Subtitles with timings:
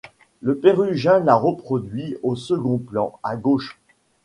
[0.41, 3.77] Le Pérugin l’a reproduit au second plan, à gauche.